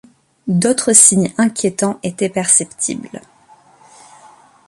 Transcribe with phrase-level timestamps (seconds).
[0.47, 3.21] D'autres signes inquiétants étaient perceptibles.